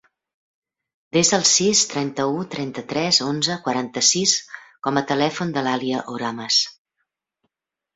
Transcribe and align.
Desa 1.17 1.35
el 1.37 1.45
sis, 1.49 1.81
trenta-u, 1.91 2.41
trenta-tres, 2.57 3.21
onze, 3.29 3.61
quaranta-sis 3.69 4.37
com 4.89 5.01
a 5.01 5.07
telèfon 5.15 5.57
de 5.61 5.69
l'Alia 5.69 6.05
Oramas. 6.19 6.65